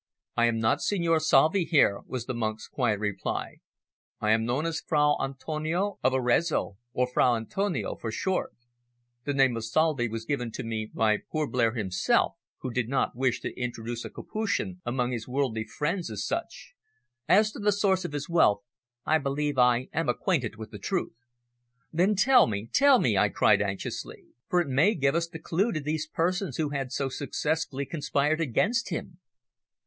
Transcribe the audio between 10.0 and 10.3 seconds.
was